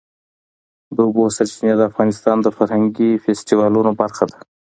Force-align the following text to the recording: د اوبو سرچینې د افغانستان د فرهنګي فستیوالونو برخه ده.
د 0.95 0.97
اوبو 1.07 1.23
سرچینې 1.35 1.73
د 1.77 1.81
افغانستان 1.89 2.37
د 2.41 2.47
فرهنګي 2.57 3.11
فستیوالونو 3.23 3.91
برخه 4.01 4.23
ده. 4.31 4.39